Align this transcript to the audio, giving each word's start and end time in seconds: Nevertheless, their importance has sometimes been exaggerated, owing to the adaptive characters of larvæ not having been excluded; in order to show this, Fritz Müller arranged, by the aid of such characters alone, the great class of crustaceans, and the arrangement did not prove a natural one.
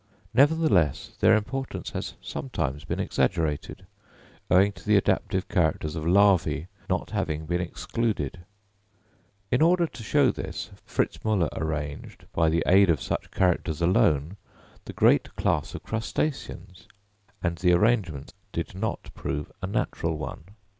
Nevertheless, 0.33 1.11
their 1.19 1.35
importance 1.35 1.91
has 1.91 2.15
sometimes 2.23 2.85
been 2.85 2.99
exaggerated, 2.99 3.85
owing 4.49 4.71
to 4.71 4.83
the 4.83 4.95
adaptive 4.97 5.47
characters 5.47 5.95
of 5.95 6.05
larvæ 6.05 6.65
not 6.89 7.11
having 7.11 7.45
been 7.45 7.61
excluded; 7.61 8.39
in 9.51 9.61
order 9.61 9.85
to 9.85 10.01
show 10.01 10.31
this, 10.31 10.71
Fritz 10.87 11.19
Müller 11.19 11.49
arranged, 11.55 12.25
by 12.33 12.49
the 12.49 12.63
aid 12.65 12.89
of 12.89 12.99
such 12.99 13.29
characters 13.29 13.79
alone, 13.79 14.37
the 14.85 14.93
great 14.93 15.35
class 15.35 15.75
of 15.75 15.83
crustaceans, 15.83 16.87
and 17.43 17.59
the 17.59 17.71
arrangement 17.73 18.33
did 18.51 18.73
not 18.73 19.11
prove 19.13 19.51
a 19.61 19.67
natural 19.67 20.17
one. 20.17 20.45